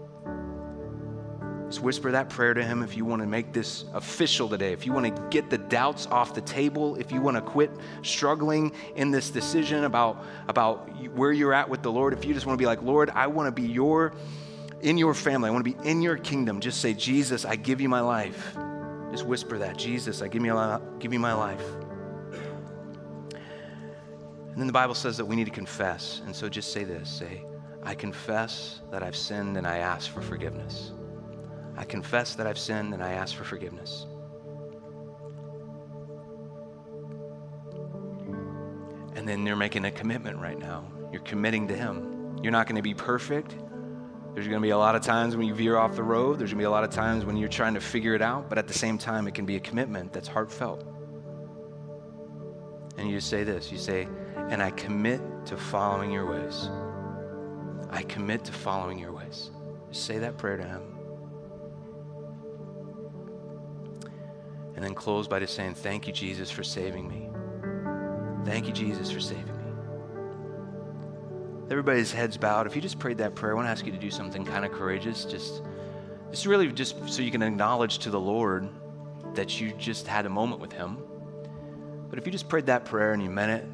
[1.66, 4.72] Just whisper that prayer to Him if you want to make this official today.
[4.72, 7.70] If you want to get the doubts off the table, if you want to quit
[8.00, 12.46] struggling in this decision about, about where you're at with the Lord, if you just
[12.46, 14.14] want to be like, Lord, I want to be your,
[14.86, 17.80] in your family, I want to be in your kingdom, just say, Jesus, I give
[17.80, 18.56] you my life.
[19.10, 21.64] Just whisper that, Jesus, I give you, give you my life.
[23.32, 26.22] And then the Bible says that we need to confess.
[26.24, 27.44] And so just say this say,
[27.82, 30.92] I confess that I've sinned and I ask for forgiveness.
[31.76, 34.06] I confess that I've sinned and I ask for forgiveness.
[39.16, 40.84] And then you're making a commitment right now.
[41.10, 42.38] You're committing to Him.
[42.40, 43.56] You're not going to be perfect.
[44.36, 46.38] There's going to be a lot of times when you veer off the road.
[46.38, 48.50] There's going to be a lot of times when you're trying to figure it out.
[48.50, 50.84] But at the same time, it can be a commitment that's heartfelt.
[52.98, 54.06] And you just say this you say,
[54.50, 56.68] and I commit to following your ways.
[57.88, 59.52] I commit to following your ways.
[59.90, 60.82] Just say that prayer to Him.
[64.74, 67.30] And then close by just saying, Thank you, Jesus, for saving me.
[68.44, 69.55] Thank you, Jesus, for saving me.
[71.70, 72.66] Everybody's heads bowed.
[72.66, 74.64] If you just prayed that prayer, I want to ask you to do something kind
[74.64, 75.24] of courageous.
[75.24, 75.62] Just,
[76.30, 78.68] just really just so you can acknowledge to the Lord
[79.34, 80.98] that you just had a moment with Him.
[82.08, 83.68] But if you just prayed that prayer and you meant it,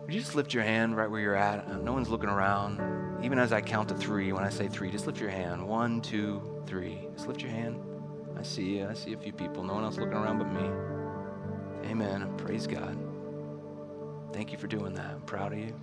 [0.00, 1.82] would you just lift your hand right where you're at?
[1.82, 3.24] No one's looking around.
[3.24, 5.66] Even as I count to three, when I say three, just lift your hand.
[5.66, 7.08] One, two, three.
[7.14, 7.82] Just lift your hand.
[8.38, 8.86] I see you.
[8.88, 9.62] I see a few people.
[9.62, 11.90] No one else looking around but me.
[11.90, 12.32] Amen.
[12.38, 12.96] Praise God.
[14.32, 15.10] Thank you for doing that.
[15.10, 15.74] I'm proud of you.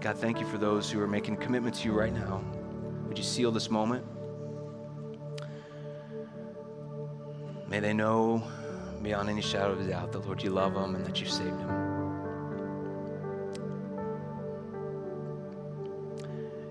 [0.00, 2.42] God, thank you for those who are making commitments to you right now.
[3.08, 4.04] Would you seal this moment?
[7.68, 8.42] May they know
[9.02, 11.58] beyond any shadow of a doubt that, Lord, you love them and that you've saved
[11.58, 11.68] them.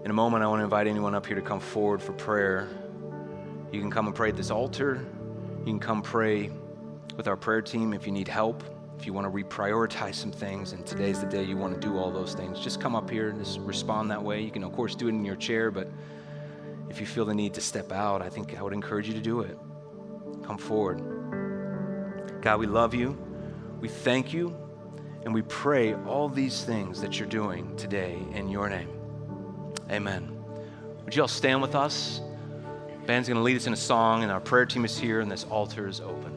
[0.05, 2.69] In a moment, I want to invite anyone up here to come forward for prayer.
[3.71, 5.05] You can come and pray at this altar.
[5.59, 6.49] You can come pray
[7.17, 8.63] with our prayer team if you need help,
[8.97, 11.97] if you want to reprioritize some things, and today's the day you want to do
[11.97, 12.59] all those things.
[12.59, 14.41] Just come up here and just respond that way.
[14.41, 15.89] You can, of course, do it in your chair, but
[16.89, 19.21] if you feel the need to step out, I think I would encourage you to
[19.21, 19.57] do it.
[20.43, 21.01] Come forward.
[22.41, 23.17] God, we love you.
[23.79, 24.55] We thank you.
[25.23, 28.89] And we pray all these things that you're doing today in your name.
[29.91, 30.33] Amen.
[31.03, 32.21] Would you all stand with us?
[33.05, 35.29] Band's going to lead us in a song, and our prayer team is here, and
[35.29, 36.36] this altar is open.